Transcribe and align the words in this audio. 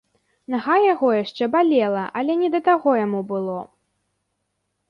Нага 0.53 0.77
яго 0.93 1.07
яшчэ 1.23 1.47
балела, 1.55 2.03
але 2.21 2.33
не 2.41 2.49
да 2.57 2.63
таго 2.71 2.91
яму 3.05 3.19
было. 3.33 3.59